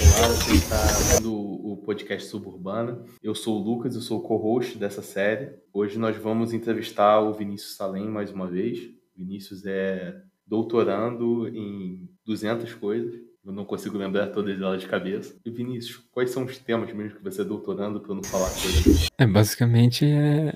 [0.00, 0.76] Olá, você está
[1.12, 3.02] vendo o podcast Suburbana.
[3.20, 5.50] Eu sou o Lucas, eu sou o co-host dessa série.
[5.72, 8.78] Hoje nós vamos entrevistar o Vinícius Salem mais uma vez.
[9.16, 10.16] Vinícius é
[10.46, 13.12] doutorando em 200 coisas.
[13.44, 15.36] Eu não consigo lembrar todas elas de cabeça.
[15.44, 18.50] E Vinícius, quais são os temas mesmo que você é doutorando para eu não falar
[18.50, 19.08] coisas?
[19.18, 20.54] É, basicamente é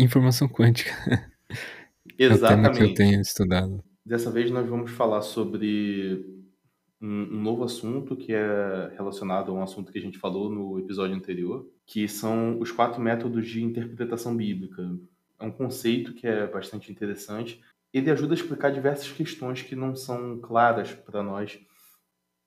[0.00, 0.92] informação quântica.
[0.98, 1.32] Exatamente.
[2.18, 3.82] É o tema que eu tenho estudado.
[4.04, 6.41] Dessa vez nós vamos falar sobre
[7.02, 10.78] um, um novo assunto que é relacionado a um assunto que a gente falou no
[10.78, 14.88] episódio anterior, que são os quatro métodos de interpretação bíblica.
[15.38, 17.60] É um conceito que é bastante interessante.
[17.92, 21.58] Ele ajuda a explicar diversas questões que não são claras para nós.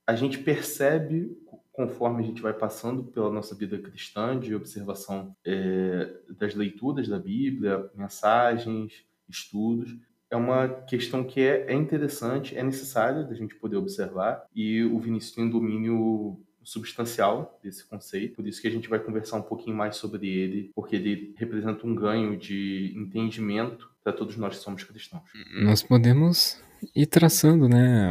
[0.08, 1.38] A gente percebe
[1.76, 7.20] conforme a gente vai passando pela nossa vida cristã, de observação é, das leituras da
[7.20, 9.94] Bíblia, mensagens, estudos,
[10.30, 15.00] é uma questão que é, é interessante, é necessária da gente poder observar e o
[15.00, 19.44] Vinícius tem um domínio substancial desse conceito, por isso que a gente vai conversar um
[19.44, 24.64] pouquinho mais sobre ele, porque ele representa um ganho de entendimento para todos nós que
[24.64, 25.24] somos cristãos.
[25.62, 26.60] Nós podemos
[26.96, 28.10] ir traçando, né,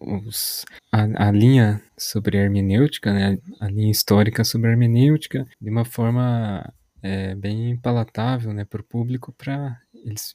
[0.00, 5.70] os, a, a, linha sobre a hermenêutica, né, a linha histórica sobre a hermenêutica, de
[5.70, 6.72] uma forma
[7.02, 10.34] é, bem palatável, né, para o público, para eles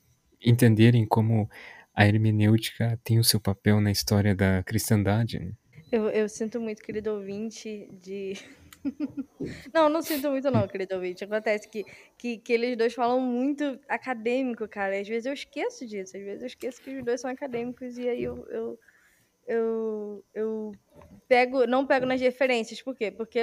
[0.50, 1.50] entenderem como
[1.94, 5.40] a hermenêutica tem o seu papel na história da cristandade.
[5.40, 5.52] Né?
[5.92, 8.34] Eu, eu sinto muito, querido ouvinte, de.
[9.74, 11.24] não, não sinto muito, não, querido ouvinte.
[11.24, 11.84] Acontece que,
[12.18, 15.00] que, que eles dois falam muito acadêmico, cara.
[15.00, 16.16] Às vezes eu esqueço disso.
[16.16, 18.80] Às vezes eu esqueço que os dois são acadêmicos e aí eu, eu,
[19.48, 20.72] eu, eu
[21.28, 22.82] pego, não pego nas referências.
[22.82, 23.10] Por quê?
[23.10, 23.40] Porque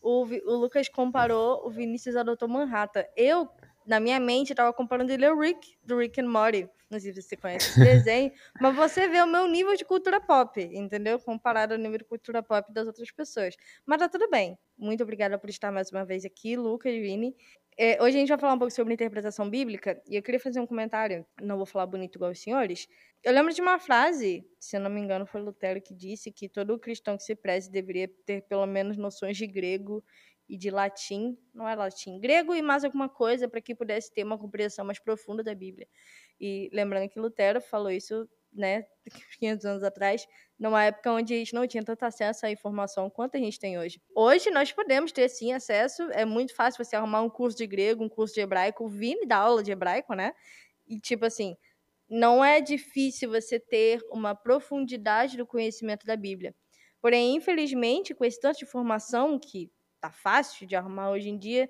[0.00, 3.04] o, o Lucas comparou o Vinícius adotou Manhattan.
[3.16, 3.48] Eu
[3.86, 6.68] na minha mente, eu tava comparando ele ao Rick, do Rick and Morty.
[6.90, 10.20] Não sei se você conhece esse desenho, mas você vê o meu nível de cultura
[10.20, 11.20] pop, entendeu?
[11.20, 13.54] Comparado ao nível de cultura pop das outras pessoas.
[13.86, 14.58] Mas tá tudo bem.
[14.76, 17.34] Muito obrigada por estar mais uma vez aqui, Lucas e Vini.
[17.78, 20.60] É, hoje a gente vai falar um pouco sobre interpretação bíblica e eu queria fazer
[20.60, 21.24] um comentário.
[21.40, 22.88] Não vou falar bonito igual os senhores.
[23.22, 26.48] Eu lembro de uma frase, se eu não me engano, foi Lutero que disse que
[26.48, 30.04] todo cristão que se preze deveria ter pelo menos noções de grego
[30.50, 34.24] e de latim, não é latim, grego e mais alguma coisa para que pudesse ter
[34.24, 35.86] uma compreensão mais profunda da Bíblia.
[36.40, 38.84] E lembrando que Lutero falou isso, né,
[39.38, 40.26] 500 anos atrás,
[40.58, 43.78] numa época onde a gente não tinha tanto acesso à informação quanto a gente tem
[43.78, 44.02] hoje.
[44.12, 48.02] Hoje nós podemos ter sim acesso, é muito fácil você arrumar um curso de grego,
[48.02, 50.32] um curso de hebraico, Vini dá aula de hebraico, né?
[50.88, 51.56] E tipo assim,
[52.08, 56.52] não é difícil você ter uma profundidade do conhecimento da Bíblia.
[57.00, 61.68] Porém, infelizmente, com esse tanto de informação que tá fácil de arrumar hoje em dia,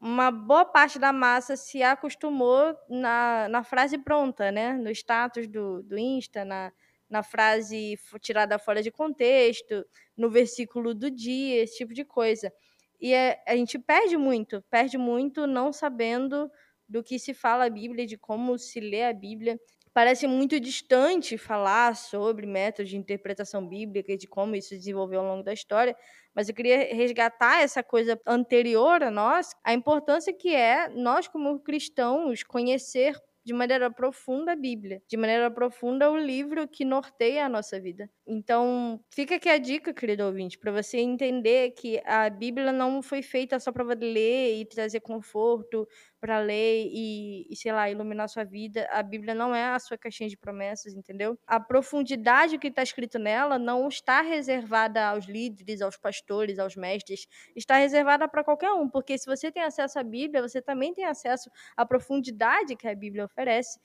[0.00, 4.72] uma boa parte da massa se acostumou na, na frase pronta, né?
[4.72, 6.72] No status do, do Insta, na,
[7.08, 9.86] na frase tirada fora de contexto,
[10.16, 12.52] no versículo do dia, esse tipo de coisa.
[13.00, 16.50] E é, a gente perde muito, perde muito não sabendo
[16.88, 19.58] do que se fala a Bíblia, de como se lê a Bíblia
[19.94, 25.20] parece muito distante falar sobre métodos de interpretação bíblica e de como isso se desenvolveu
[25.20, 25.96] ao longo da história,
[26.34, 31.60] mas eu queria resgatar essa coisa anterior a nós, a importância que é nós como
[31.60, 37.48] cristãos conhecer de maneira profunda a Bíblia, de maneira profunda o livro que norteia a
[37.48, 38.08] nossa vida.
[38.24, 43.20] Então, fica aqui a dica, querido ouvinte, para você entender que a Bíblia não foi
[43.20, 45.88] feita só para ler e trazer conforto,
[46.20, 48.86] para ler e, e, sei lá, iluminar sua vida.
[48.92, 51.36] A Bíblia não é a sua caixinha de promessas, entendeu?
[51.48, 57.26] A profundidade que está escrito nela não está reservada aos líderes, aos pastores, aos mestres,
[57.56, 61.04] está reservada para qualquer um, porque se você tem acesso à Bíblia, você também tem
[61.04, 63.80] acesso à profundidade que a Bíblia oferece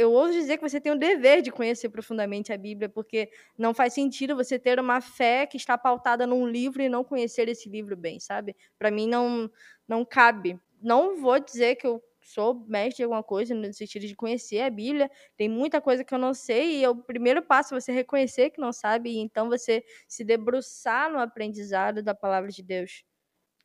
[0.00, 3.74] eu ouso dizer que você tem o dever de conhecer profundamente a Bíblia, porque não
[3.74, 7.68] faz sentido você ter uma fé que está pautada num livro e não conhecer esse
[7.68, 8.56] livro bem, sabe?
[8.78, 9.50] Para mim não
[9.88, 14.14] não cabe não vou dizer que eu sou mestre em alguma coisa no sentido de
[14.14, 15.10] conhecer a Bíblia.
[15.36, 18.60] Tem muita coisa que eu não sei e o primeiro passo é você reconhecer que
[18.60, 23.02] não sabe e então você se debruçar no aprendizado da palavra de Deus.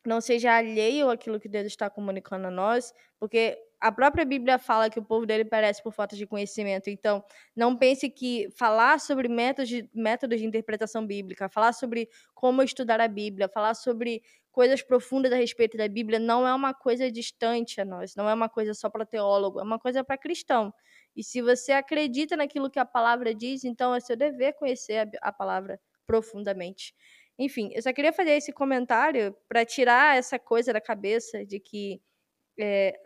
[0.05, 4.89] Não seja alheio àquilo que Deus está comunicando a nós, porque a própria Bíblia fala
[4.89, 6.89] que o povo dele perece por falta de conhecimento.
[6.89, 7.23] Então,
[7.55, 13.01] não pense que falar sobre métodos de, métodos de interpretação bíblica, falar sobre como estudar
[13.01, 14.21] a Bíblia, falar sobre
[14.53, 18.33] coisas profundas a respeito da Bíblia não é uma coisa distante a nós, não é
[18.33, 20.73] uma coisa só para teólogo, é uma coisa para cristão.
[21.15, 25.29] E se você acredita naquilo que a palavra diz, então é seu dever conhecer a,
[25.29, 26.94] a palavra profundamente.
[27.38, 32.01] Enfim, eu só queria fazer esse comentário para tirar essa coisa da cabeça de que
[32.59, 33.00] é,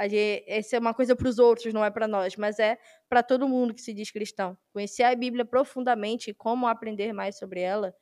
[0.47, 2.77] essa é uma coisa para os outros, não é para nós, mas é
[3.07, 4.57] para todo mundo que se diz cristão.
[4.73, 7.95] Conhecer a Bíblia profundamente e como aprender mais sobre ela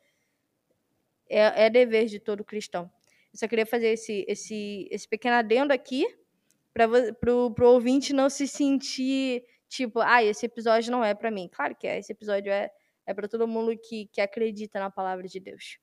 [1.30, 2.92] é, é dever de todo cristão.
[3.32, 6.06] Eu só queria fazer esse, esse, esse pequeno adendo aqui
[6.74, 11.50] para pro ouvinte não se sentir tipo, ah, esse episódio não é para mim.
[11.52, 12.72] Claro que é, esse episódio é,
[13.06, 15.78] é para todo mundo que, que acredita na palavra de Deus.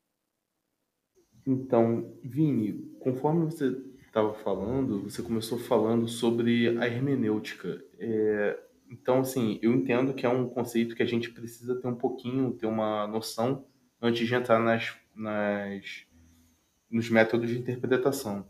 [1.46, 7.82] Então, Vini, conforme você estava falando, você começou falando sobre a hermenêutica.
[7.98, 8.58] É,
[8.90, 12.52] então, assim, eu entendo que é um conceito que a gente precisa ter um pouquinho,
[12.52, 13.64] ter uma noção
[14.00, 16.06] antes de entrar nas, nas
[16.90, 18.46] nos métodos de interpretação,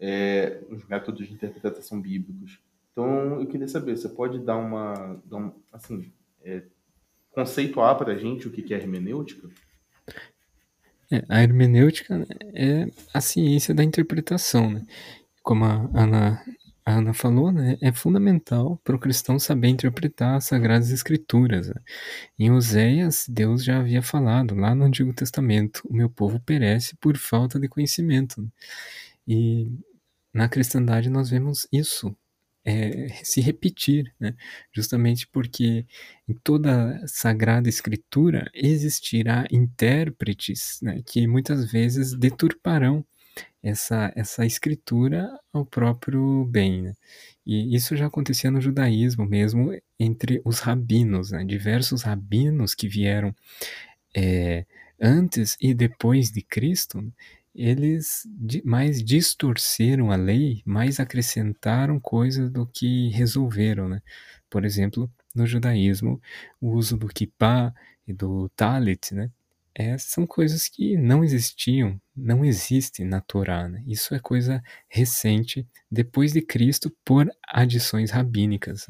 [0.00, 2.58] é, nos métodos de interpretação bíblicos.
[2.90, 6.10] Então, eu queria saber, você pode dar uma, dar assim,
[6.42, 6.62] é,
[7.30, 9.50] conceituar para a gente o que é hermenêutica?
[11.10, 14.86] É, a hermenêutica né, é a ciência da interpretação, né?
[15.42, 16.42] Como a Ana,
[16.84, 17.76] a Ana falou, né?
[17.80, 21.68] É fundamental para o cristão saber interpretar as Sagradas Escrituras.
[21.68, 21.74] Né?
[22.38, 27.16] Em Oséias, Deus já havia falado, lá no Antigo Testamento, o meu povo perece por
[27.16, 28.40] falta de conhecimento.
[28.42, 28.48] Né?
[29.28, 29.72] E
[30.32, 32.16] na cristandade nós vemos isso
[32.64, 34.34] é, se repetir, né?
[34.72, 35.86] justamente porque
[36.26, 43.04] em toda sagrada escritura existirá intérpretes né, que muitas vezes deturparão
[43.62, 46.82] essa, essa escritura ao próprio bem.
[46.82, 46.94] Né?
[47.46, 51.44] E isso já acontecia no judaísmo mesmo entre os rabinos, né?
[51.44, 53.34] diversos rabinos que vieram
[54.16, 54.64] é,
[55.00, 57.12] antes e depois de Cristo,
[57.54, 58.26] eles
[58.64, 64.02] mais distorceram a lei, mais acrescentaram coisas do que resolveram, né?
[64.50, 66.20] Por exemplo, no judaísmo,
[66.60, 67.74] o uso do kippah
[68.06, 69.30] e do talit, né?
[69.76, 73.68] É, são coisas que não existiam, não existem na Torá.
[73.68, 73.82] Né?
[73.88, 78.88] Isso é coisa recente, depois de Cristo, por adições rabínicas.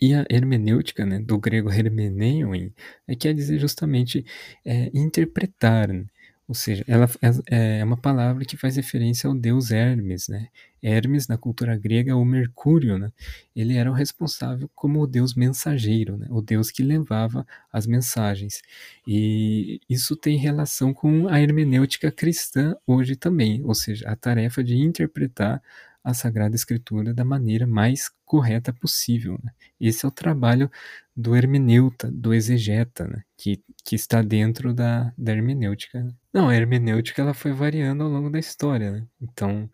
[0.00, 2.72] E a hermenêutica, né, do grego hermeneuin,
[3.06, 4.24] é, quer dizer justamente
[4.64, 5.88] é, interpretar.
[5.88, 6.06] Né?
[6.48, 7.06] Ou seja, ela
[7.50, 10.48] é, é uma palavra que faz referência ao deus Hermes, né?
[10.82, 13.12] Hermes, na cultura grega, o Mercúrio, né?
[13.54, 16.26] Ele era o responsável como o deus mensageiro, né?
[16.30, 18.62] O deus que levava as mensagens.
[19.06, 24.74] E isso tem relação com a hermenêutica cristã hoje também, ou seja, a tarefa de
[24.74, 25.62] interpretar
[26.02, 29.38] a Sagrada Escritura da maneira mais correta possível.
[29.42, 29.52] Né?
[29.78, 30.70] Esse é o trabalho
[31.18, 33.24] do hermeneuta, do exegeta, né?
[33.36, 36.06] que, que está dentro da, da hermenêutica.
[36.32, 38.92] Não, a hermenêutica ela foi variando ao longo da história.
[38.92, 39.06] Né?
[39.20, 39.68] Então,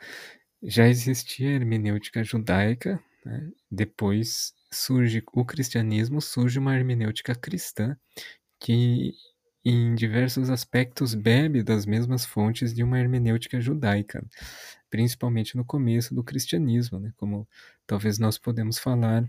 [0.63, 3.51] já existia a hermenêutica judaica, né?
[3.71, 7.95] depois surge o cristianismo, surge uma hermenêutica cristã
[8.59, 9.13] que
[9.63, 14.27] em diversos aspectos bebe das mesmas fontes de uma hermenêutica judaica,
[14.89, 17.13] principalmente no começo do cristianismo, né?
[17.19, 17.47] como
[17.87, 19.29] talvez nós podemos falar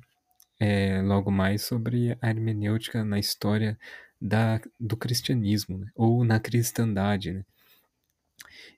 [0.60, 3.78] é, logo mais sobre a hermenêutica na história
[4.22, 5.92] da, do cristianismo, né?
[5.96, 7.34] ou na cristandade.
[7.34, 7.46] Né?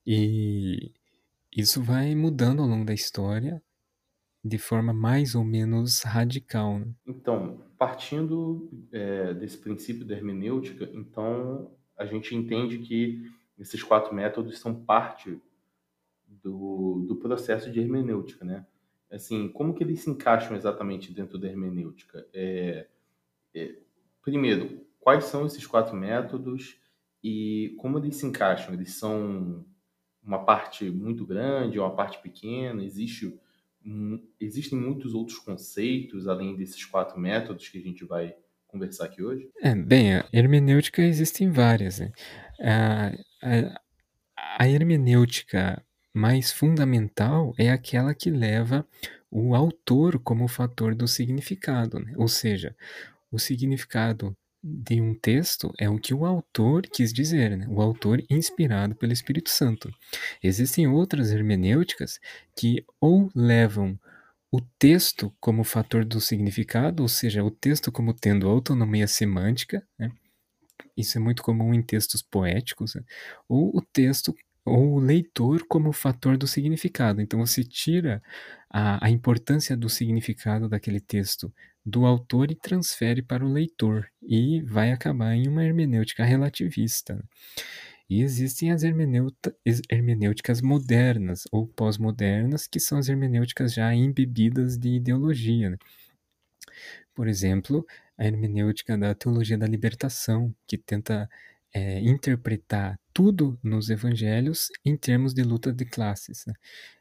[0.06, 0.92] E
[1.56, 3.62] isso vai mudando ao longo da história
[4.44, 6.80] de forma mais ou menos radical.
[6.80, 6.88] Né?
[7.06, 14.60] Então, partindo é, desse princípio da hermenêutica, então a gente entende que esses quatro métodos
[14.60, 15.42] são parte
[16.28, 18.66] do, do processo de hermenêutica, né?
[19.10, 22.28] Assim, como que eles se encaixam exatamente dentro da hermenêutica?
[22.34, 22.88] É,
[23.56, 23.76] é,
[24.22, 26.78] primeiro, quais são esses quatro métodos
[27.24, 28.74] e como eles se encaixam?
[28.74, 29.66] Eles são
[30.22, 32.84] uma parte muito grande uma parte pequena?
[32.84, 33.40] Existe,
[34.40, 38.36] existem muitos outros conceitos além desses quatro métodos que a gente vai
[38.68, 39.50] conversar aqui hoje?
[39.62, 42.00] É, bem, a hermenêutica existem várias.
[42.00, 42.12] Né?
[42.60, 43.08] A,
[43.42, 43.82] a,
[44.60, 45.82] a hermenêutica
[46.18, 48.86] mais fundamental é aquela que leva
[49.30, 52.14] o autor como fator do significado, né?
[52.18, 52.76] ou seja,
[53.32, 57.68] o significado de um texto é o que o autor quis dizer, né?
[57.70, 59.92] o autor inspirado pelo Espírito Santo.
[60.42, 62.20] Existem outras hermenêuticas
[62.56, 63.98] que ou levam
[64.52, 70.12] o texto como fator do significado, ou seja, o texto como tendo autonomia semântica, né?
[70.96, 73.04] isso é muito comum em textos poéticos, né?
[73.48, 74.34] ou o texto
[74.68, 77.22] ou o leitor como fator do significado.
[77.22, 78.22] Então você tira
[78.70, 81.52] a, a importância do significado daquele texto
[81.86, 87.24] do autor e transfere para o leitor, e vai acabar em uma hermenêutica relativista.
[88.10, 95.70] E existem as hermenêuticas modernas ou pós-modernas, que são as hermenêuticas já embebidas de ideologia.
[95.70, 95.78] Né?
[97.16, 97.86] Por exemplo,
[98.18, 101.30] a hermenêutica da teologia da libertação, que tenta
[101.74, 106.44] é, interpretar tudo nos evangelhos em termos de luta de classes.
[106.46, 106.54] Né?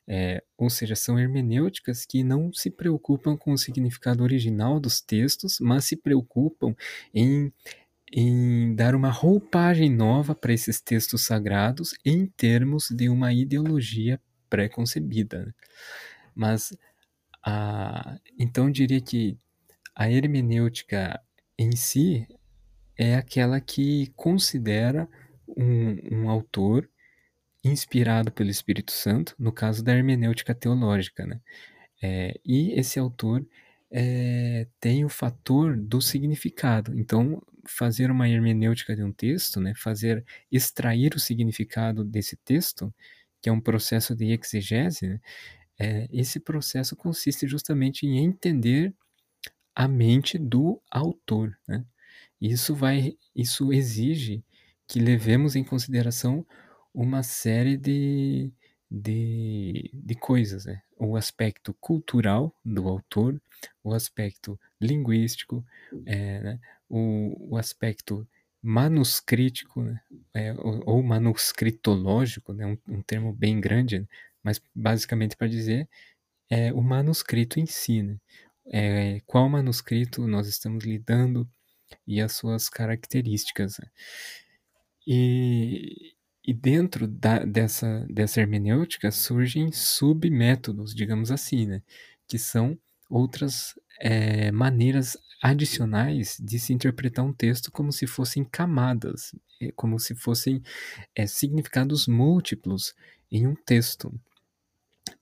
[0.08, 5.58] É, ou seja, são hermenêuticas que não se preocupam com o significado original dos textos,
[5.61, 6.75] mas se preocupam
[7.14, 7.52] em
[8.12, 15.46] em dar uma roupagem nova para esses textos sagrados em termos de uma ideologia pré-concebida.
[15.46, 15.52] Né?
[16.35, 16.76] Mas,
[17.44, 19.37] a, então, eu diria que
[19.94, 21.20] a hermenêutica
[21.58, 22.26] em si
[22.97, 25.09] é aquela que considera
[25.49, 26.88] um, um autor
[27.65, 31.41] inspirado pelo Espírito Santo, no caso da hermenêutica teológica, né?
[32.03, 33.47] É, e esse autor
[33.91, 36.99] é, tem o fator do significado.
[36.99, 42.93] Então, fazer uma hermenêutica de um texto, né, fazer extrair o significado desse texto,
[43.41, 45.21] que é um processo de exegese, né,
[45.79, 48.95] é, esse processo consiste justamente em entender
[49.75, 51.57] a mente do autor.
[51.69, 51.85] Né?
[52.40, 54.45] Isso vai, isso exige
[54.87, 56.47] que levemos em consideração
[56.95, 58.50] uma série de,
[58.90, 60.81] de, de coisas, né?
[60.99, 63.40] O aspecto cultural do autor,
[63.85, 65.64] o aspecto linguístico,
[66.07, 66.61] é, né?
[66.88, 68.26] o, o aspecto
[68.62, 70.00] manuscrítico, né?
[70.33, 72.66] é, ou, ou, manuscritológico, né?
[72.66, 74.07] Um, um, termo bem grande, né?
[74.43, 75.88] mas basicamente para dizer
[76.49, 78.16] é o manuscrito em si, né?
[78.69, 81.49] É, qual manuscrito nós estamos lidando
[82.07, 83.78] e as suas características.
[83.78, 83.88] Né?
[85.07, 86.14] E,
[86.45, 91.83] e dentro da, dessa, dessa hermenêutica surgem submétodos, digamos assim, né?
[92.26, 92.78] que são
[93.09, 99.99] outras é, maneiras adicionais de se interpretar um texto como se fossem camadas, eh, como
[99.99, 100.62] se fossem
[101.14, 102.95] é, significados múltiplos
[103.31, 104.12] em um texto.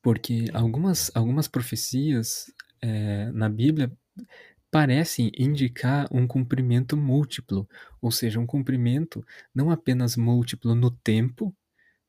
[0.03, 3.93] Porque algumas, algumas profecias é, na Bíblia
[4.75, 7.69] parecem indicar um cumprimento múltiplo,
[8.03, 11.55] ou seja, um cumprimento não apenas múltiplo no tempo,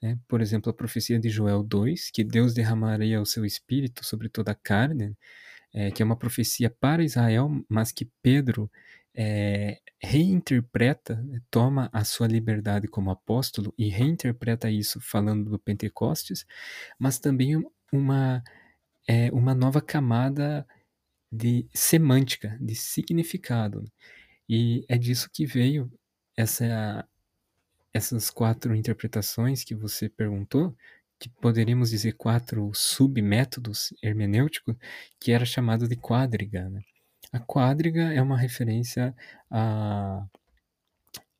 [0.01, 0.17] né?
[0.27, 4.53] por exemplo, a profecia de Joel 2, que Deus derramaria o seu espírito sobre toda
[4.53, 5.15] a carne,
[5.75, 8.67] é, que é uma profecia para Israel, mas que Pedro
[9.13, 11.41] é, reinterpreta, né?
[11.51, 16.47] toma a sua liberdade como apóstolo e reinterpreta isso falando do Pentecostes,
[16.97, 18.43] mas também uma,
[19.07, 20.65] é, uma nova camada
[21.35, 23.83] de semântica, de significado.
[24.47, 25.91] E é disso que veio
[26.37, 27.07] essa,
[27.93, 30.75] essas quatro interpretações que você perguntou,
[31.19, 34.75] que poderíamos dizer quatro submétodos hermenêuticos,
[35.19, 36.69] que era chamado de quadriga.
[36.69, 36.81] Né?
[37.31, 39.15] A quadriga é uma referência
[39.49, 40.25] a,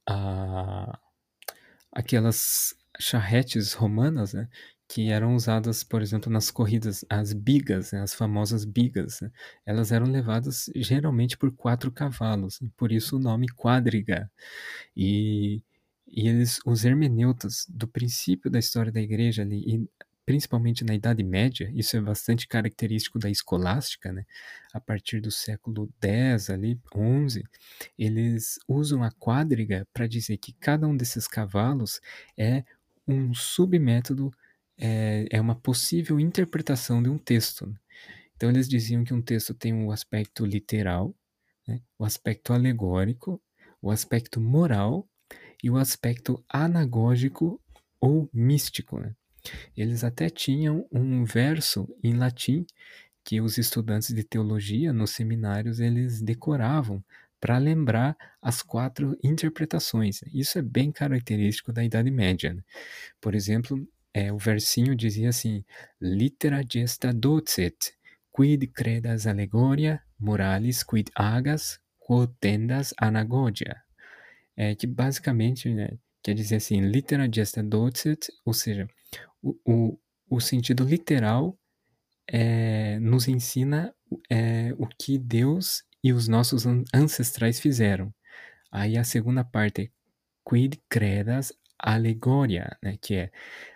[0.07, 0.99] a
[1.91, 4.49] aquelas charretes romanas, né?
[4.87, 9.31] Que eram usadas, por exemplo, nas corridas, as bigas, né, as famosas bigas, né,
[9.65, 14.29] elas eram levadas geralmente por quatro cavalos, por isso o nome quadriga.
[14.95, 15.63] E,
[16.07, 19.89] e eles, os hermeneutas do princípio da história da igreja ali, e
[20.25, 24.25] principalmente na Idade Média, isso é bastante característico da escolástica, né?
[24.73, 27.43] A partir do século X ali, 11,
[27.97, 32.01] eles usam a quadriga para dizer que cada um desses cavalos
[32.35, 32.63] é
[33.07, 34.31] um submétodo
[34.77, 37.67] é, é uma possível interpretação de um texto.
[37.67, 37.75] Né?
[38.36, 41.15] Então, eles diziam que um texto tem o um aspecto literal,
[41.67, 41.82] né?
[41.98, 43.41] o aspecto alegórico,
[43.82, 45.08] o aspecto moral
[45.63, 47.62] e o aspecto anagógico
[48.00, 49.00] ou místico.
[49.00, 49.15] Né?
[49.75, 52.65] Eles até tinham um verso em latim
[53.24, 57.03] que os estudantes de teologia nos seminários eles decoravam
[57.39, 60.22] para lembrar as quatro interpretações.
[60.34, 62.53] Isso é bem característico da Idade Média.
[62.53, 62.63] Né?
[63.20, 65.65] Por exemplo, é, o versinho dizia assim:
[66.00, 67.93] Litera gesta docet,
[68.34, 73.75] quid credas allegoria, moralis quid agas, quod tendas anagogia.
[74.55, 75.89] É, que basicamente né,
[76.24, 78.88] quer dizer assim: litera gesta docet, ou seja,
[79.43, 81.60] o, o, o sentido literal
[82.25, 83.93] é, nos ensina
[84.29, 88.13] é, o que Deus e os nossos ancestrais fizeram.
[88.72, 89.89] Aí a segunda parte é
[90.50, 93.31] quid credas alegoria, né, que é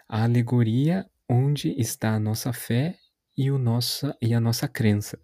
[0.09, 2.97] a alegoria onde está a nossa fé
[3.37, 5.19] e, o nossa, e a nossa crença.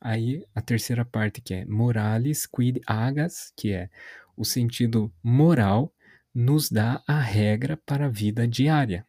[0.00, 3.90] Aí a terceira parte que é moralis quid agas, que é
[4.36, 5.92] o sentido moral
[6.34, 9.04] nos dá a regra para a vida diária.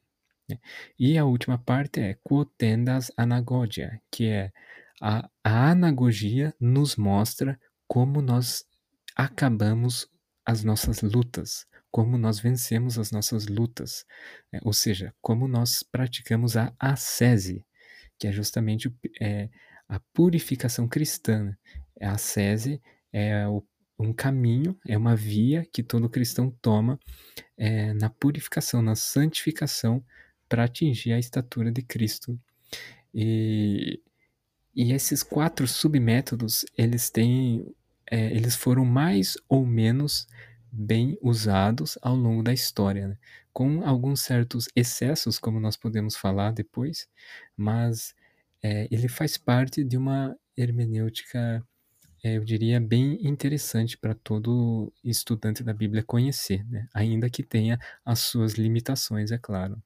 [0.49, 0.57] Né?
[0.99, 4.51] E a última parte é quotendas anagogia, que é
[5.01, 8.65] a, a anagogia nos mostra como nós
[9.15, 10.09] acabamos
[10.45, 14.03] as nossas lutas, como nós vencemos as nossas lutas,
[14.51, 14.59] né?
[14.63, 17.63] ou seja, como nós praticamos a ascese,
[18.17, 19.47] que é justamente é,
[19.87, 21.43] a purificação cristã.
[21.43, 21.57] Né?
[22.01, 22.81] A ascese
[23.11, 23.63] é o,
[23.99, 26.99] um caminho, é uma via que todo cristão toma
[27.55, 30.03] é, na purificação, na santificação,
[30.49, 32.39] para atingir a estatura de Cristo.
[33.13, 34.01] E,
[34.75, 37.71] e esses quatro submétodos, eles têm,
[38.09, 40.27] é, eles foram mais ou menos
[40.73, 43.17] bem usados ao longo da história, né?
[43.53, 47.07] com alguns certos excessos, como nós podemos falar depois,
[47.55, 48.15] mas
[48.63, 51.63] é, ele faz parte de uma hermenêutica,
[52.23, 56.87] é, eu diria, bem interessante para todo estudante da Bíblia conhecer, né?
[56.93, 59.81] ainda que tenha as suas limitações, é claro.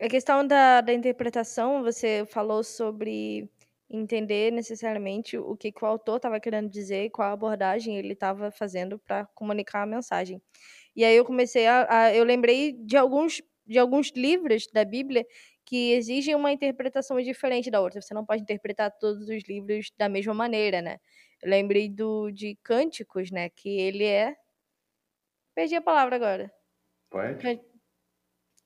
[0.00, 3.50] A questão da, da interpretação, você falou sobre
[3.90, 8.98] entender necessariamente o que, que o autor estava querendo dizer, qual abordagem ele estava fazendo
[8.98, 10.40] para comunicar a mensagem.
[10.96, 15.24] E aí eu comecei a, a, eu lembrei de alguns de alguns livros da Bíblia
[15.64, 18.00] que exigem uma interpretação diferente da outra.
[18.02, 20.98] Você não pode interpretar todos os livros da mesma maneira, né?
[21.42, 24.36] Eu lembrei do de Cânticos, né, que ele é
[25.54, 26.46] Perdi a palavra agora.
[27.10, 27.64] Poético?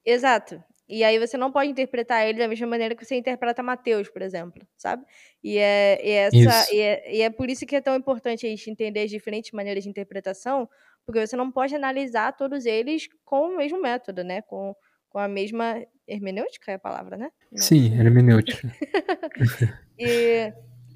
[0.04, 0.64] Exato.
[0.88, 4.23] E aí você não pode interpretar ele da mesma maneira que você interpreta Mateus, por
[4.23, 5.04] exemplo, sabe?
[5.45, 8.49] E é, e essa, e é, e é por isso que é tão importante a
[8.49, 10.68] gente entender as diferentes maneiras de interpretação,
[11.04, 14.40] porque você não pode analisar todos eles com o mesmo método, né?
[14.42, 14.75] Com,
[15.11, 17.30] com a mesma hermenêutica é a palavra, né?
[17.54, 18.73] Sim, hermenêutica.
[19.99, 20.52] e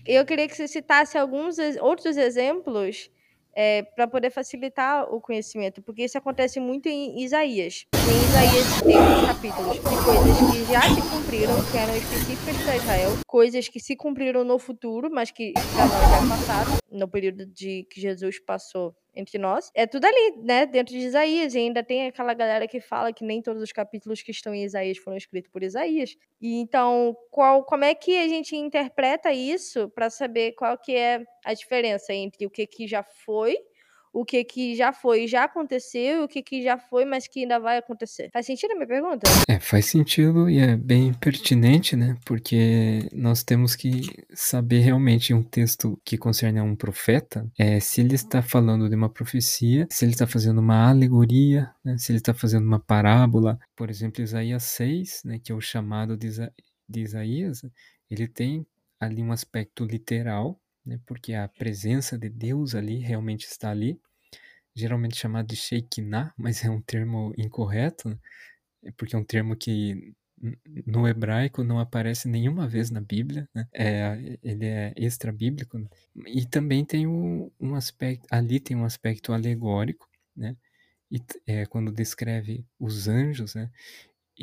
[0.07, 3.11] eu queria que você citasse alguns outros exemplos
[3.55, 7.87] é, para poder facilitar o conhecimento, porque isso acontece muito em Isaías.
[7.95, 12.77] Em Isaías tem uns capítulos de coisas que já se cumpriram, que eram específicas para
[12.77, 17.47] Israel, coisas que se cumpriram no futuro, mas que já não já passaram, no período
[17.47, 19.71] de que Jesus passou entre nós.
[19.75, 20.67] É tudo ali, né?
[20.67, 21.55] Dentro de Isaías.
[21.55, 24.65] E ainda tem aquela galera que fala que nem todos os capítulos que estão em
[24.65, 26.17] Isaías foram escritos por Isaías.
[26.41, 31.25] E então, qual, como é que a gente interpreta isso para saber qual que é
[31.45, 33.57] a diferença entre o que, que já foi
[34.13, 37.59] o que que já foi, já aconteceu, o que que já foi, mas que ainda
[37.59, 38.31] vai acontecer.
[38.33, 39.23] Faz sentido a minha pergunta?
[39.49, 42.17] É, faz sentido e é bem pertinente, né?
[42.25, 44.03] Porque nós temos que
[44.35, 48.95] saber realmente um texto que concerne a um profeta, é, se ele está falando de
[48.95, 51.97] uma profecia, se ele está fazendo uma alegoria, né?
[51.99, 53.59] se ele está fazendo uma parábola.
[53.77, 56.53] Por exemplo, Isaías 6, né, que é o chamado de, Isa
[56.89, 57.63] de Isaías,
[58.11, 58.67] ele tem
[59.01, 64.01] ali um aspecto literal, né, porque a presença de Deus ali realmente está ali,
[64.75, 68.19] geralmente chamado de Shekinah, mas é um termo incorreto, né,
[68.97, 70.15] porque é um termo que
[70.87, 73.69] no hebraico não aparece nenhuma vez na Bíblia, né?
[73.73, 75.87] é, ele é extra-bíblico, né?
[76.27, 80.57] e também tem um, um, aspecto, ali tem um aspecto alegórico, né?
[81.11, 83.71] E, é, quando descreve os anjos, né?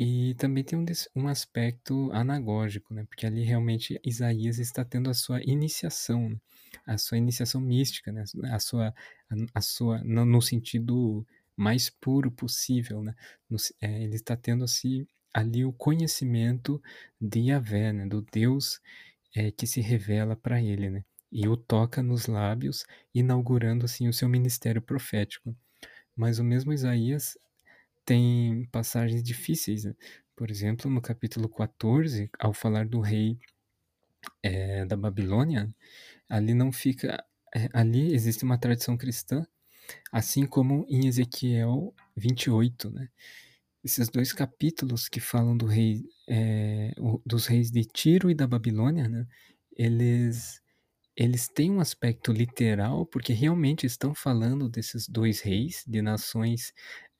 [0.02, 0.84] E também tem um,
[1.14, 3.04] um aspecto anagógico, né?
[3.04, 6.40] Porque ali realmente Isaías está tendo a sua iniciação, né?
[6.86, 8.24] a sua iniciação mística, né?
[8.50, 8.94] A sua, a,
[9.56, 13.14] a sua, no, no, sentido mais puro possível, né?
[13.48, 16.82] No, é, ele está tendo assim ali o conhecimento
[17.20, 18.06] de Yahvé, né?
[18.06, 18.80] Do Deus
[19.36, 21.04] é, que se revela para ele, né?
[21.30, 25.54] E o toca nos lábios, inaugurando assim o seu ministério profético.
[26.16, 27.36] Mas o mesmo Isaías
[28.10, 29.84] tem passagens difíceis.
[29.84, 29.94] Né?
[30.34, 33.38] Por exemplo, no capítulo 14, ao falar do rei
[34.42, 35.72] é, da Babilônia,
[36.28, 37.24] ali não fica.
[37.54, 39.46] É, ali existe uma tradição cristã,
[40.10, 43.08] assim como em Ezequiel 28, né?
[43.84, 46.92] Esses dois capítulos que falam do rei, é,
[47.24, 49.24] dos reis de Tiro e da Babilônia, né?
[49.76, 50.60] Eles
[51.16, 56.72] eles têm um aspecto literal, porque realmente estão falando desses dois reis de nações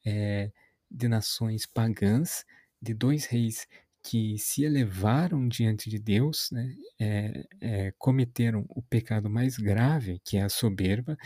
[0.05, 0.51] é,
[0.91, 2.45] de nações pagãs,
[2.81, 3.67] de dois reis
[4.03, 10.37] que se elevaram diante de Deus, né, é, é, cometeram o pecado mais grave, que
[10.39, 11.17] é a soberba,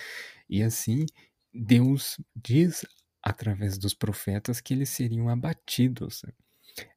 [0.48, 1.06] e assim
[1.52, 2.84] Deus diz
[3.22, 6.22] através dos profetas que eles seriam abatidos.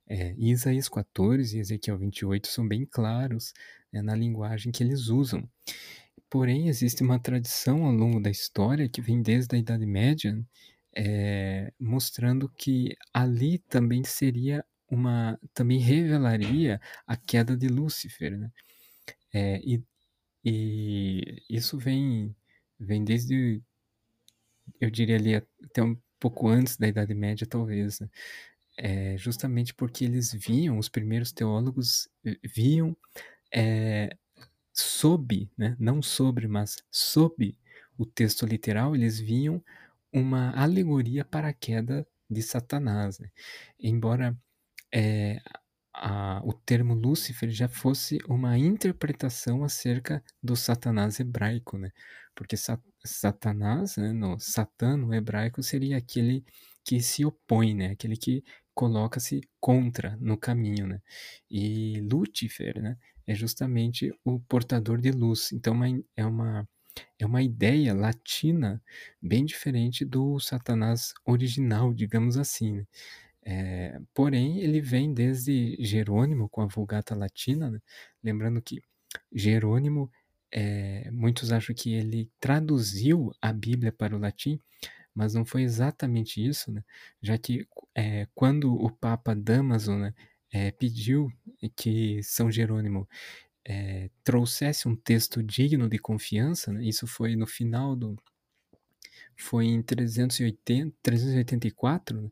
[0.07, 3.53] É, Isaías 14 e Ezequiel 28 são bem claros
[3.91, 5.47] né, na linguagem que eles usam.
[6.29, 10.37] Porém, existe uma tradição ao longo da história que vem desde a Idade Média
[10.97, 18.51] é, mostrando que ali também seria uma, também revelaria a queda de Lúcifer, né?
[19.33, 19.83] É, e,
[20.45, 22.35] e isso vem,
[22.79, 23.61] vem desde,
[24.79, 28.09] eu diria ali até um pouco antes da Idade Média, talvez, né?
[28.77, 32.09] É, justamente porque eles viam, os primeiros teólogos
[32.55, 32.95] viam
[33.53, 34.09] é,
[34.73, 35.75] sob, né?
[35.79, 37.57] não sobre, mas sob
[37.97, 39.63] o texto literal, eles viam
[40.13, 43.19] uma alegoria para a queda de Satanás.
[43.19, 43.29] Né?
[43.79, 44.37] Embora
[44.93, 45.41] é,
[45.93, 51.91] a, o termo Lúcifer já fosse uma interpretação acerca do Satanás hebraico, né?
[52.35, 56.43] porque sa Satanás, né, no Satã no hebraico, seria aquele
[56.83, 57.91] que se opõe, né?
[57.91, 58.43] aquele que
[58.73, 60.87] coloca-se contra no caminho.
[60.87, 61.01] Né?
[61.49, 65.51] E Lúcifer né, é justamente o portador de luz.
[65.53, 65.79] Então
[66.15, 66.67] é uma
[67.19, 68.81] é uma ideia latina
[69.21, 72.77] bem diferente do Satanás original, digamos assim.
[72.77, 72.87] Né?
[73.43, 77.79] É, porém, ele vem desde Jerônimo com a Vulgata Latina, né?
[78.23, 78.81] lembrando que
[79.33, 80.11] Jerônimo,
[80.51, 84.59] é, muitos acham que ele traduziu a Bíblia para o latim,
[85.13, 86.83] mas não foi exatamente isso, né?
[87.21, 90.13] já que é, quando o Papa Damaso né,
[90.79, 91.31] pediu
[91.75, 93.07] que São Jerônimo
[93.67, 96.85] é, trouxesse um texto digno de confiança, né?
[96.85, 98.15] isso foi no final do.
[99.39, 102.31] Foi em 380, 384, né?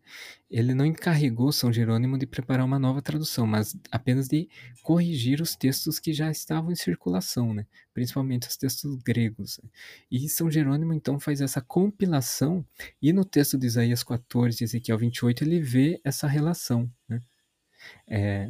[0.50, 4.50] ele não encarregou São Jerônimo de preparar uma nova tradução, mas apenas de
[4.82, 7.68] corrigir os textos que já estavam em circulação, né?
[7.94, 9.60] principalmente os textos gregos.
[9.62, 9.70] Né?
[10.10, 12.66] E São Jerônimo então faz essa compilação,
[13.00, 16.90] e no texto de Isaías 14 e Ezequiel 28 ele vê essa relação.
[18.08, 18.50] É,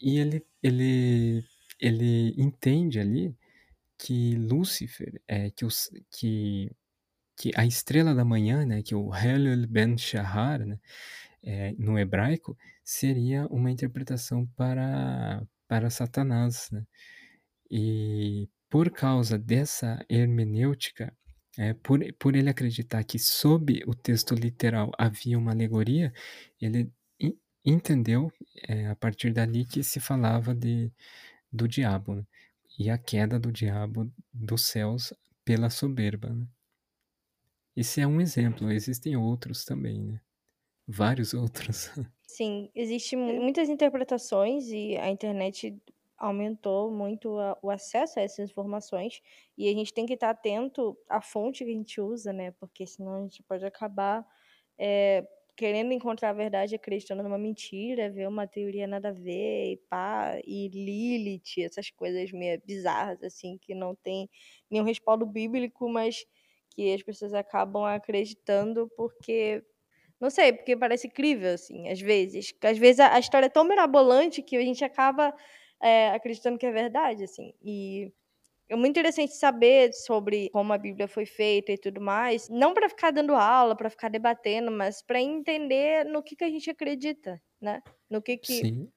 [0.00, 1.44] e ele, ele
[1.80, 3.34] ele entende ali
[3.98, 6.70] que Lúcifer, é, que, os, que,
[7.36, 10.78] que a estrela da manhã, né, que o Helel Ben Shahar, né,
[11.42, 16.68] é, no hebraico, seria uma interpretação para, para Satanás.
[16.70, 16.84] Né?
[17.70, 21.12] E por causa dessa hermenêutica,
[21.58, 26.12] é, por, por ele acreditar que sob o texto literal havia uma alegoria,
[26.60, 26.92] ele
[27.64, 28.32] entendeu
[28.66, 30.92] é, a partir dali que se falava de,
[31.52, 32.24] do diabo, né?
[32.78, 35.12] e a queda do diabo dos céus
[35.44, 36.28] pela soberba.
[36.28, 36.46] Né?
[37.76, 40.20] Esse é um exemplo, existem outros também, né?
[40.86, 41.90] Vários outros.
[42.26, 45.76] Sim, existem muitas interpretações e a internet
[46.16, 49.22] aumentou muito o acesso a essas informações
[49.56, 52.50] e a gente tem que estar atento à fonte que a gente usa, né?
[52.52, 54.26] Porque senão a gente pode acabar
[54.76, 55.26] é,
[55.58, 60.38] querendo encontrar a verdade, acreditando numa mentira, ver uma teoria nada a ver, e pá,
[60.46, 64.30] e Lilith, essas coisas meio bizarras, assim, que não tem
[64.70, 66.24] nenhum respaldo bíblico, mas
[66.70, 69.64] que as pessoas acabam acreditando porque.
[70.20, 72.54] Não sei, porque parece crível, assim, às vezes.
[72.62, 75.34] Às vezes a, a história é tão mirabolante que a gente acaba
[75.82, 77.52] é, acreditando que é verdade, assim.
[77.62, 78.12] E
[78.68, 82.88] é muito interessante saber sobre como a Bíblia foi feita e tudo mais, não para
[82.88, 87.40] ficar dando aula, para ficar debatendo, mas para entender no que, que a gente acredita,
[87.60, 87.82] né?
[88.10, 88.92] No que que Sim.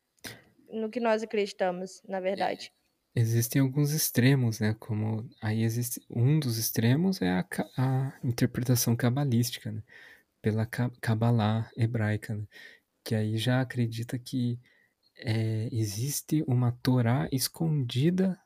[0.69, 2.71] no que nós acreditamos, na verdade.
[3.15, 4.75] Existem alguns extremos, né?
[4.79, 7.45] Como aí existe um dos extremos é a,
[7.77, 9.83] a interpretação cabalística, né?
[10.41, 12.45] Pela Kabbalah hebraica, né?
[13.03, 14.59] que aí já acredita que
[15.17, 18.39] é, existe uma Torá escondida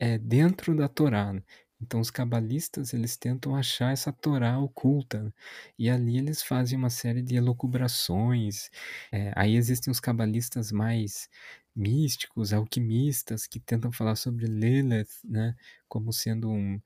[0.00, 1.32] é dentro da Torá.
[1.32, 1.42] Né?
[1.80, 5.32] Então os cabalistas eles tentam achar essa Torá oculta né?
[5.78, 8.70] e ali eles fazem uma série de elucubrações.
[9.12, 11.28] É, aí existem os cabalistas mais
[11.74, 15.56] místicos, alquimistas que tentam falar sobre Lilith, né,
[15.88, 16.80] como sendo um,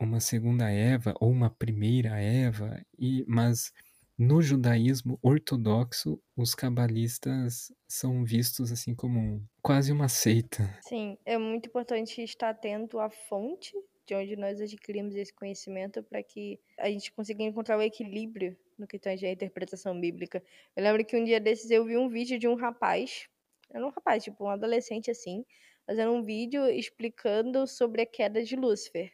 [0.00, 2.80] uma segunda Eva ou uma primeira Eva.
[2.98, 3.72] E mas
[4.18, 10.62] no judaísmo ortodoxo, os cabalistas são vistos assim como quase uma seita.
[10.82, 13.72] Sim, é muito importante estar atento à fonte
[14.06, 18.86] de onde nós adquirimos esse conhecimento para que a gente consiga encontrar o equilíbrio no
[18.86, 20.44] que tange a interpretação bíblica.
[20.76, 23.26] Eu lembro que um dia desses eu vi um vídeo de um rapaz,
[23.72, 25.46] era um rapaz, tipo um adolescente assim,
[25.86, 29.10] fazendo um vídeo explicando sobre a queda de Lúcifer.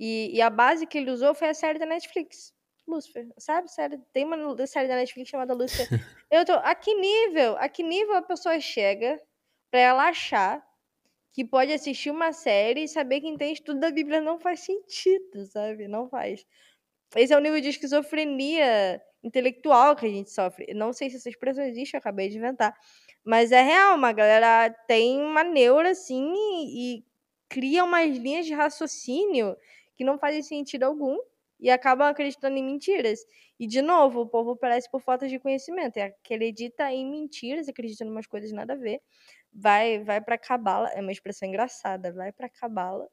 [0.00, 2.54] E, e a base que ele usou foi a série da Netflix.
[2.88, 3.70] Lúcifer, sabe?
[3.70, 5.86] Série, tem uma série da Netflix chamada Lúcifer.
[6.30, 9.20] Eu tô, a que nível, a que nível a pessoa chega
[9.74, 10.64] para ela achar
[11.32, 15.44] que pode assistir uma série e saber que entende tudo da Bíblia não faz sentido,
[15.46, 15.88] sabe?
[15.88, 16.46] Não faz.
[17.16, 20.72] Esse é o nível de esquizofrenia intelectual que a gente sofre.
[20.74, 22.72] Não sei se essa expressão existe, eu acabei de inventar.
[23.24, 27.04] Mas é real, uma galera tem uma neura assim e, e
[27.48, 29.56] cria umas linhas de raciocínio
[29.96, 31.18] que não fazem sentido algum
[31.58, 33.20] e acabam acreditando em mentiras.
[33.58, 35.98] E, de novo, o povo parece por falta de conhecimento.
[35.98, 39.00] Acredita em mentiras, acredita em umas coisas nada a ver.
[39.54, 43.08] Vai, vai para cabala, é uma expressão engraçada, vai para cabala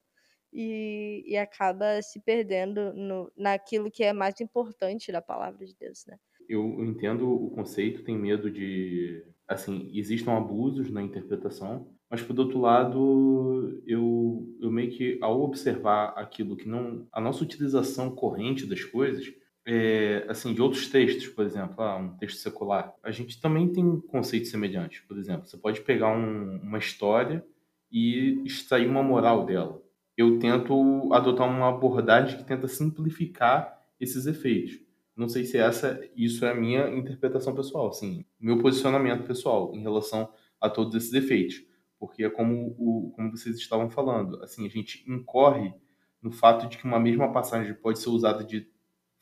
[0.52, 6.04] e, e acaba se perdendo no, naquilo que é mais importante da palavra de Deus,
[6.08, 6.18] né?
[6.50, 12.60] Eu entendo o conceito, tenho medo de, assim, existam abusos na interpretação, mas por outro
[12.60, 18.84] lado, eu, eu meio que ao observar aquilo que não, a nossa utilização corrente das
[18.84, 19.32] coisas,
[19.66, 24.00] é, assim, de outros textos, por exemplo, ah, um texto secular, a gente também tem
[24.02, 25.02] conceitos semelhantes.
[25.02, 27.46] Por exemplo, você pode pegar um, uma história
[27.92, 29.82] e extrair uma moral dela.
[30.18, 34.80] Eu tento adotar uma abordagem que tenta simplificar esses efeitos.
[35.16, 39.82] Não sei se essa, isso é a minha interpretação pessoal, assim, meu posicionamento pessoal em
[39.82, 41.64] relação a todos esses efeitos,
[42.00, 45.74] porque é como, o, como vocês estavam falando, assim, a gente incorre
[46.22, 48.71] no fato de que uma mesma passagem pode ser usada de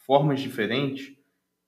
[0.09, 1.15] formas diferentes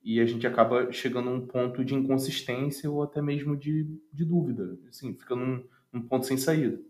[0.04, 4.25] e a gente acaba chegando a um ponto de inconsistência ou até mesmo de, de
[4.25, 6.82] dúvida, assim, fica num, num ponto sem saída.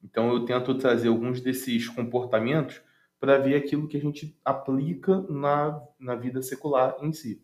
[0.00, 2.80] Então eu tento trazer alguns desses comportamentos
[3.18, 7.42] para ver aquilo que a gente aplica na, na vida secular em si.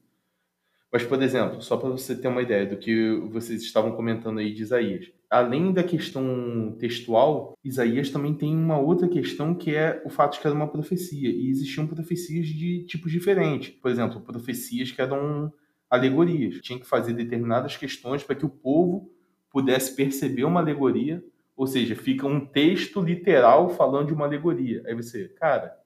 [0.91, 4.55] Mas, por exemplo, só para você ter uma ideia do que vocês estavam comentando aí
[4.55, 10.09] de Isaías, além da questão textual, Isaías também tem uma outra questão que é o
[10.09, 11.29] fato de que era uma profecia.
[11.29, 13.71] E existiam profecias de tipos diferentes.
[13.71, 15.53] Por exemplo, profecias que eram
[15.91, 16.61] alegorias.
[16.63, 19.11] Tinha que fazer determinadas questões para que o povo
[19.51, 21.23] pudesse perceber uma alegoria.
[21.55, 24.83] Ou seja, fica um texto literal falando de uma alegoria.
[24.87, 25.77] Aí você, cara,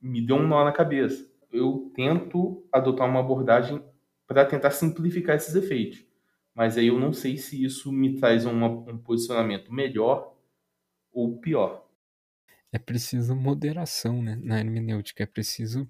[0.00, 1.26] me deu um nó na cabeça.
[1.52, 3.82] Eu tento adotar uma abordagem
[4.26, 6.04] para tentar simplificar esses efeitos.
[6.54, 10.36] Mas aí eu não sei se isso me traz uma, um posicionamento melhor
[11.12, 11.84] ou pior.
[12.72, 15.88] É preciso moderação né, na hermenêutica, é preciso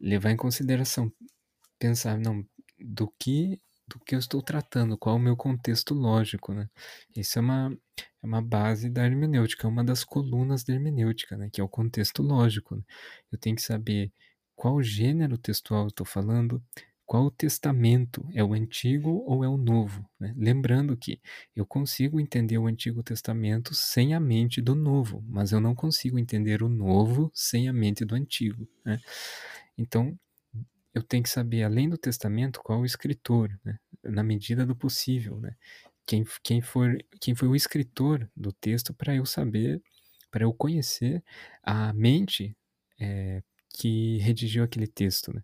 [0.00, 1.12] levar em consideração,
[1.78, 2.44] pensar, não,
[2.78, 6.68] do que do que eu estou tratando, qual é o meu contexto lógico, né?
[7.16, 7.78] Isso é uma,
[8.22, 11.48] é uma base da hermenêutica, é uma das colunas da hermenêutica, né?
[11.50, 12.76] Que é o contexto lógico.
[12.76, 12.82] Né?
[13.32, 14.12] Eu tenho que saber
[14.54, 16.62] qual gênero textual eu estou falando,
[17.08, 18.22] qual testamento?
[18.34, 20.06] É o Antigo ou é o Novo?
[20.20, 20.34] Né?
[20.36, 21.18] Lembrando que
[21.56, 26.18] eu consigo entender o Antigo Testamento sem a mente do Novo, mas eu não consigo
[26.18, 28.68] entender o Novo sem a mente do Antigo.
[28.84, 29.00] Né?
[29.78, 30.14] Então,
[30.94, 33.78] eu tenho que saber, além do Testamento, qual o escritor, né?
[34.04, 35.40] na medida do possível.
[35.40, 35.56] Né?
[36.04, 39.82] Quem, quem, for, quem foi o escritor do texto para eu saber,
[40.30, 41.24] para eu conhecer
[41.62, 42.54] a mente
[43.00, 43.42] é,
[43.72, 45.32] que redigiu aquele texto.
[45.32, 45.42] Né?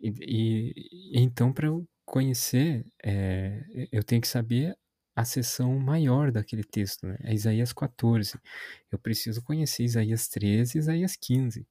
[0.00, 0.72] E,
[1.12, 4.76] então, para eu conhecer, é, eu tenho que saber
[5.14, 7.16] a seção maior daquele texto, né?
[7.22, 8.38] É Isaías 14.
[8.92, 11.66] Eu preciso conhecer Isaías 13 e Isaías 15.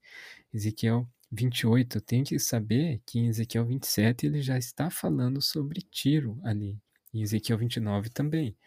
[0.53, 5.81] Ezequiel 28, eu tenho que saber que em Ezequiel 27 ele já está falando sobre
[5.81, 6.79] Tiro ali.
[7.13, 8.57] E Ezequiel 29 também.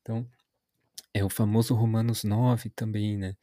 [0.00, 0.26] Então,
[1.12, 3.36] é o famoso Romanos 9 também, né?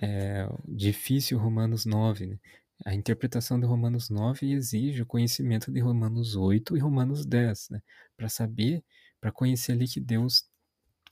[0.00, 2.38] É, difícil Romanos 9, né?
[2.84, 7.82] A interpretação de Romanos 9 exige o conhecimento de Romanos 8 e Romanos 10, né?
[8.16, 8.84] Para saber,
[9.20, 10.48] para conhecer ali que Deus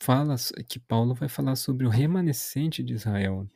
[0.00, 0.36] fala,
[0.68, 3.48] que Paulo vai falar sobre o remanescente de Israel.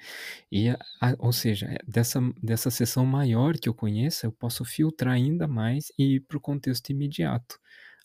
[0.50, 0.78] E, a,
[1.18, 5.92] ou seja, é, dessa, dessa seção maior que eu conheço, eu posso filtrar ainda mais
[5.98, 7.58] e ir para o contexto imediato.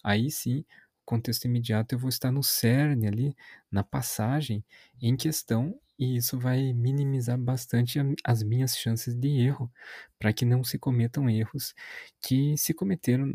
[0.03, 0.63] Aí sim,
[1.05, 3.35] contexto imediato eu vou estar no cerne ali,
[3.71, 4.63] na passagem
[5.01, 9.71] em questão e isso vai minimizar bastante as minhas chances de erro,
[10.19, 11.73] para que não se cometam erros
[12.21, 13.31] que se cometeram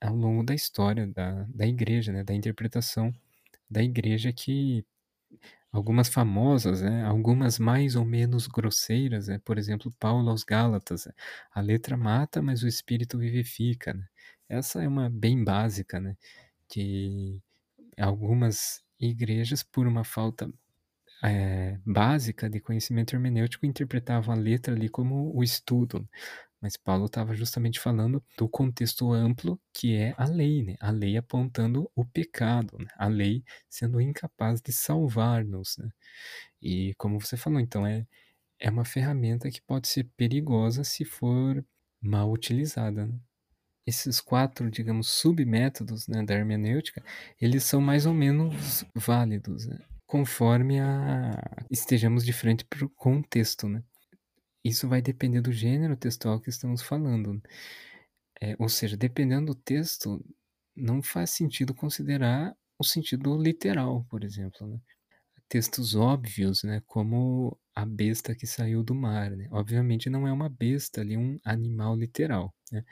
[0.00, 3.12] ao longo da história da, da igreja, né, da interpretação
[3.70, 4.84] da igreja que
[5.72, 11.08] algumas famosas, né, algumas mais ou menos grosseiras, né, por exemplo, Paulo aos Gálatas,
[11.52, 13.92] a letra mata, mas o espírito vivifica.
[13.94, 14.06] Né?
[14.48, 16.16] Essa é uma bem básica, né,
[16.68, 17.40] que
[17.98, 20.50] algumas igrejas, por uma falta
[21.24, 26.08] é, básica de conhecimento hermenêutico interpretavam a letra ali como o estudo,
[26.60, 30.76] mas Paulo estava justamente falando do contexto amplo que é a lei, né?
[30.80, 32.88] a lei apontando o pecado, né?
[32.96, 35.76] a lei sendo incapaz de salvar-nos.
[35.78, 35.88] Né?
[36.60, 38.06] E como você falou, então é,
[38.58, 41.64] é uma ferramenta que pode ser perigosa se for
[42.00, 43.06] mal utilizada.
[43.06, 43.18] Né?
[43.86, 47.02] esses quatro, digamos, submétodos né, da hermenêutica,
[47.40, 49.66] eles são mais ou menos válidos.
[49.66, 49.78] Né?
[50.14, 51.32] Conforme a
[51.68, 53.82] estejamos de frente para o contexto, né?
[54.64, 57.42] Isso vai depender do gênero textual que estamos falando.
[58.40, 60.24] É, ou seja, dependendo do texto,
[60.76, 64.68] não faz sentido considerar o sentido literal, por exemplo.
[64.68, 64.78] Né?
[65.48, 69.32] Textos óbvios, né, como a besta que saiu do mar.
[69.32, 69.48] Né?
[69.50, 72.54] Obviamente não é uma besta ali, um animal literal.
[72.70, 72.84] Né?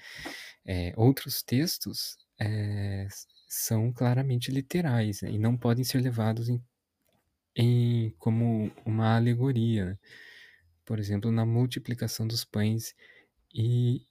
[0.67, 3.07] É, outros textos é,
[3.49, 5.31] são claramente literais né?
[5.31, 6.61] e não podem ser levados em
[8.19, 9.99] como uma alegoria, né?
[10.85, 12.95] por exemplo, na multiplicação dos pães
[13.55, 14.07] e,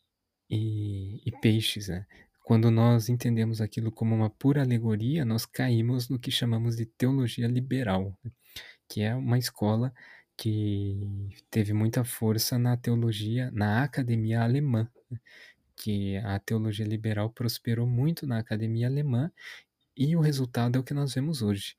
[0.49, 1.87] e, e peixes.
[1.87, 2.05] Né?
[2.43, 7.47] Quando nós entendemos aquilo como uma pura alegoria, nós caímos no que chamamos de teologia
[7.47, 8.31] liberal, né?
[8.89, 9.93] que é uma escola
[10.37, 15.19] que teve muita força na teologia, na academia alemã, né?
[15.75, 19.31] que a teologia liberal prosperou muito na academia alemã
[19.97, 21.75] e o resultado é o que nós vemos hoje.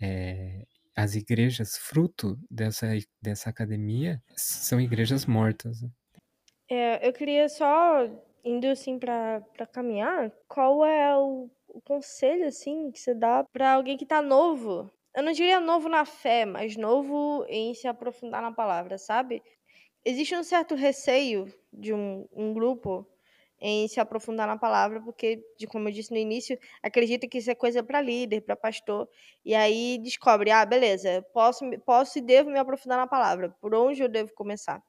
[0.00, 2.86] É, as igrejas fruto dessa,
[3.20, 5.82] dessa academia são igrejas mortas.
[5.82, 5.88] Né?
[6.70, 8.08] É, eu queria só,
[8.44, 13.96] indo assim para caminhar, qual é o, o, conselho assim que você dá para alguém
[13.96, 14.90] que tá novo?
[15.14, 19.42] Eu não diria novo na fé, mas novo em se aprofundar na palavra, sabe?
[20.04, 23.06] existe um certo receio de um, um grupo
[23.66, 27.50] em se aprofundar na palavra, porque, de como eu disse no início, acredita que isso
[27.50, 29.08] é coisa para líder, para pastor,
[29.42, 34.02] e aí descobre, ah, beleza, posso, posso e devo me aprofundar na palavra, por onde
[34.02, 34.82] eu devo começar?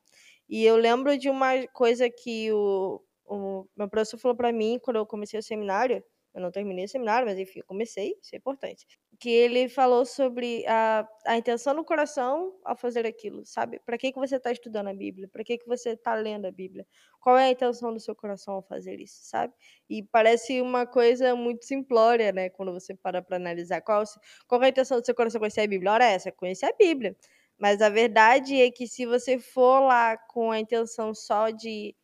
[0.50, 4.98] E eu lembro de uma coisa que o, o meu professor falou para mim quando
[4.98, 6.04] eu comecei o seminário,
[6.36, 8.86] eu não terminei o seminário, mas enfim, eu comecei, isso é importante.
[9.18, 13.80] Que ele falou sobre a, a intenção no coração ao fazer aquilo, sabe?
[13.80, 15.30] Para que, que você está estudando a Bíblia?
[15.30, 16.86] Para que, que você está lendo a Bíblia?
[17.22, 19.54] Qual é a intenção do seu coração ao fazer isso, sabe?
[19.90, 22.50] E parece uma coisa muito simplória, né?
[22.50, 23.82] Quando você para para analisar.
[23.82, 24.04] Qual,
[24.46, 25.94] qual é a intenção do seu coração conhecer a Bíblia?
[25.94, 27.16] Ora, é essa, conhecer a Bíblia.
[27.58, 31.96] Mas a verdade é que se você for lá com a intenção só de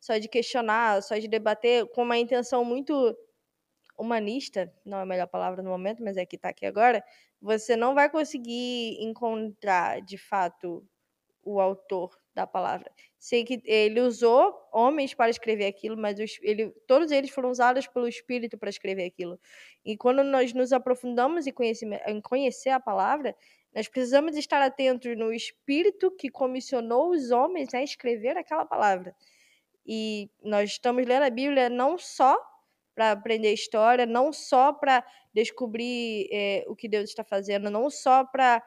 [0.00, 3.14] só de questionar, só de debater, com uma intenção muito
[4.00, 7.04] humanista, não é a melhor palavra no momento, mas é que está aqui agora,
[7.40, 10.86] você não vai conseguir encontrar de fato
[11.42, 12.90] o autor da palavra.
[13.18, 18.08] Sei que ele usou homens para escrever aquilo, mas ele, todos eles foram usados pelo
[18.08, 19.38] Espírito para escrever aquilo.
[19.84, 21.52] E quando nós nos aprofundamos em,
[22.06, 23.34] em conhecer a palavra,
[23.74, 29.14] nós precisamos estar atentos no Espírito que comissionou os homens a escrever aquela palavra.
[29.86, 32.38] E nós estamos lendo a Bíblia não só
[33.00, 38.26] para aprender história, não só para descobrir é, o que Deus está fazendo, não só
[38.26, 38.62] para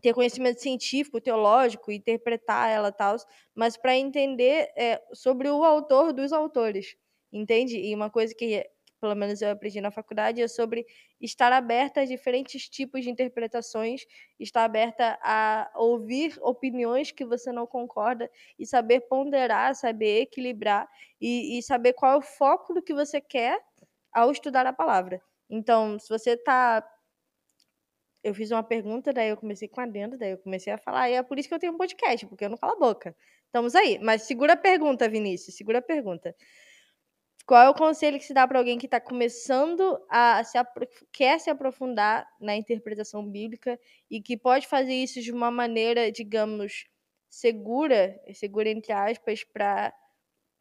[0.00, 3.16] ter conhecimento científico, teológico, interpretar ela tal,
[3.52, 6.96] mas para entender é, sobre o autor dos autores,
[7.32, 7.80] entende?
[7.80, 8.64] E uma coisa que
[9.00, 10.86] pelo menos eu aprendi na faculdade, é sobre
[11.20, 14.02] estar aberta a diferentes tipos de interpretações,
[14.38, 20.88] estar aberta a ouvir opiniões que você não concorda e saber ponderar, saber equilibrar
[21.20, 23.60] e, e saber qual é o foco do que você quer
[24.12, 25.20] ao estudar a palavra.
[25.48, 26.84] Então, se você está
[28.26, 31.08] eu fiz uma pergunta, daí eu comecei com a dentro, daí eu comecei a falar,
[31.08, 33.14] e é por isso que eu tenho um podcast, porque eu não falo a boca.
[33.46, 33.98] Estamos aí.
[34.00, 36.34] Mas segura a pergunta, Vinícius, segura a pergunta.
[37.46, 40.58] Qual é o conselho que se dá para alguém que está começando a se
[41.12, 43.78] quer se aprofundar na interpretação bíblica
[44.10, 46.86] e que pode fazer isso de uma maneira, digamos,
[47.30, 49.94] segura, segura entre aspas, para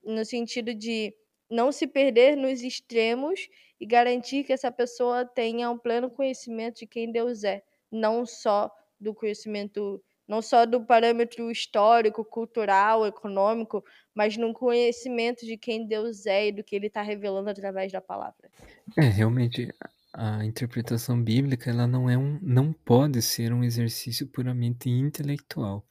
[0.04, 1.12] no sentido de
[1.50, 3.48] não se perder nos extremos
[3.80, 8.72] e garantir que essa pessoa tenha um pleno conhecimento de quem Deus é, não só
[9.00, 13.84] do conhecimento não só do parâmetro histórico, cultural, econômico,
[14.14, 18.02] mas no conhecimento de quem Deus é e do que ele está revelando através da
[18.02, 18.50] palavra.
[18.98, 19.68] É, realmente,
[20.14, 25.86] a interpretação bíblica ela não é um, não pode ser um exercício puramente intelectual.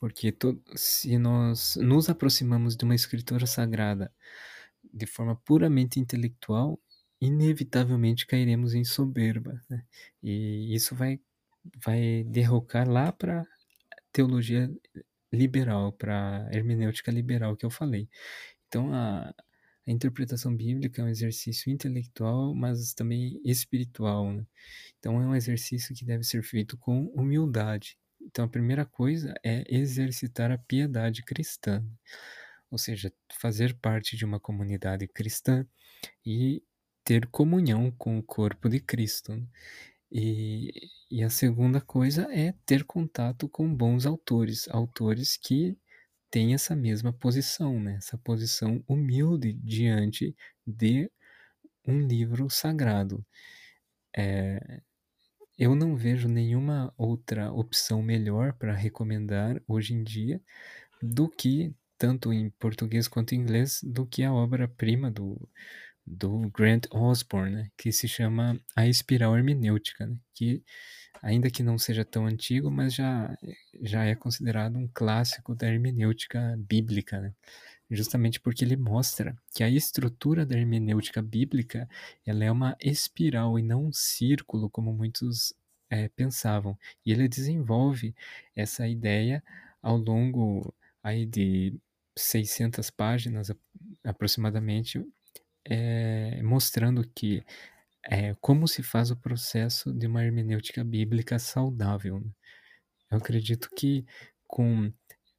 [0.00, 4.12] Porque to, se nós nos aproximamos de uma escritura sagrada
[4.92, 6.80] de forma puramente intelectual,
[7.20, 9.60] inevitavelmente cairemos em soberba.
[9.68, 9.84] Né?
[10.22, 11.20] E isso vai
[11.76, 13.44] vai derrocar lá para
[14.12, 14.70] teologia
[15.32, 18.08] liberal, para hermenêutica liberal que eu falei.
[18.66, 24.32] Então a, a, interpretação bíblica é um exercício intelectual, mas também espiritual.
[24.32, 24.46] Né?
[24.98, 27.98] Então é um exercício que deve ser feito com humildade.
[28.20, 31.84] Então a primeira coisa é exercitar a piedade cristã,
[32.70, 35.66] ou seja, fazer parte de uma comunidade cristã
[36.24, 36.62] e
[37.04, 39.34] ter comunhão com o corpo de Cristo.
[39.34, 39.46] Né?
[40.10, 40.72] E,
[41.10, 45.76] e a segunda coisa é ter contato com bons autores, autores que
[46.30, 47.96] têm essa mesma posição, né?
[47.96, 50.34] essa posição humilde diante
[50.66, 51.10] de
[51.86, 53.24] um livro sagrado.
[54.16, 54.80] É,
[55.58, 60.40] eu não vejo nenhuma outra opção melhor para recomendar hoje em dia
[61.02, 65.48] do que, tanto em português quanto em inglês, do que a obra-prima do,
[66.10, 70.62] do Grant Osborne, né, que se chama A Espiral Hermenêutica, né, que
[71.22, 73.36] ainda que não seja tão antigo, mas já,
[73.82, 77.34] já é considerado um clássico da hermenêutica bíblica, né,
[77.90, 81.88] justamente porque ele mostra que a estrutura da hermenêutica bíblica
[82.26, 85.54] ela é uma espiral e não um círculo, como muitos
[85.90, 86.78] é, pensavam.
[87.04, 88.14] E ele desenvolve
[88.54, 89.42] essa ideia
[89.82, 91.78] ao longo aí de
[92.16, 93.50] 600 páginas
[94.04, 95.04] aproximadamente,
[95.68, 97.44] é, mostrando que
[98.04, 102.20] é, como se faz o processo de uma hermenêutica bíblica saudável.
[102.20, 102.30] Né?
[103.10, 104.06] Eu acredito que
[104.46, 104.90] com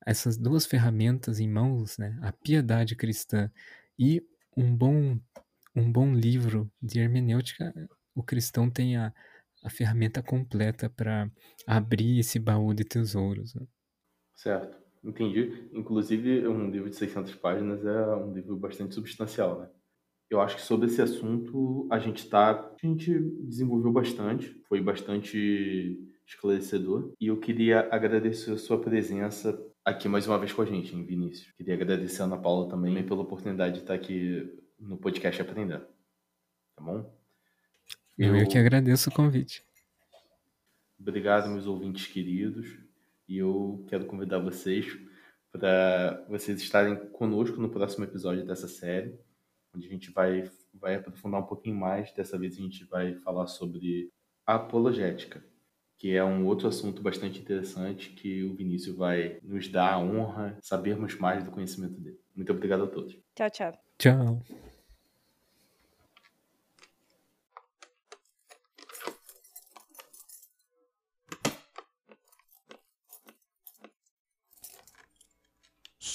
[0.06, 3.52] essas duas ferramentas em mãos, né, a piedade cristã
[3.98, 4.24] e
[4.56, 5.20] um bom,
[5.76, 7.74] um bom livro de hermenêutica,
[8.16, 9.14] o cristão tem a,
[9.64, 11.30] a ferramenta completa para
[11.66, 13.56] abrir esse baú de tesouros.
[13.56, 13.66] Né?
[14.36, 15.70] Certo, entendi.
[15.74, 19.70] Inclusive, um livro de 600 páginas é um livro bastante substancial, né?
[20.30, 26.00] Eu acho que sobre esse assunto a gente tá, a gente desenvolveu bastante, foi bastante
[26.26, 27.12] esclarecedor.
[27.20, 31.04] E eu queria agradecer a sua presença aqui mais uma vez com a gente, hein,
[31.04, 31.52] Vinícius.
[31.54, 34.48] Queria agradecer a Ana Paula também pela oportunidade de estar aqui
[34.80, 35.86] no podcast aprendendo.
[36.76, 37.12] Tá bom?
[38.18, 39.64] Eu, eu que agradeço o convite.
[41.00, 42.78] Obrigado, meus ouvintes queridos.
[43.28, 44.98] E eu quero convidar vocês
[45.52, 49.18] para vocês estarem conosco no próximo episódio dessa série,
[49.76, 52.12] onde a gente vai, vai aprofundar um pouquinho mais.
[52.14, 54.12] Dessa vez a gente vai falar sobre
[54.46, 55.44] apologética,
[55.98, 60.58] que é um outro assunto bastante interessante que o Vinícius vai nos dar a honra
[60.60, 62.20] de sabermos mais do conhecimento dele.
[62.36, 63.18] Muito obrigado a todos.
[63.36, 63.74] Tchau, tchau.
[63.98, 64.42] Tchau.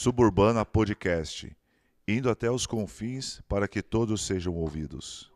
[0.04, 1.56] Suburbana Podcast,
[2.06, 5.33] indo até os confins para que todos sejam ouvidos.